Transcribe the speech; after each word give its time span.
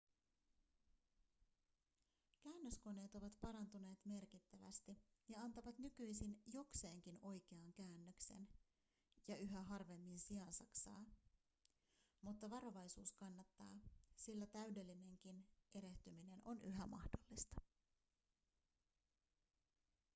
käännöskoneet 2.43 3.15
ovat 3.15 3.39
parantuneet 3.41 4.05
merkittävästi 4.05 4.97
ja 5.29 5.39
antavat 5.41 5.79
nykyisin 5.79 6.41
jokseenkin 6.53 7.19
oikean 7.21 7.73
käännöksen 7.73 8.47
ja 9.27 9.37
yhä 9.37 9.61
harvemmin 9.63 10.19
siansaksaa 10.19 11.03
mutta 12.21 12.49
varovaisuus 12.49 13.11
kannattaa 13.11 13.79
sillä 14.15 14.47
täydellinenkin 14.47 15.45
erehtyminen 15.73 16.41
on 16.45 16.61
yhä 16.61 16.87
mahdollista 16.87 17.61